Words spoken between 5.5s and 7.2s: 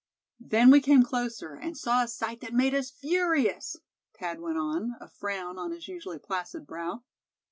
on his usually placid brow.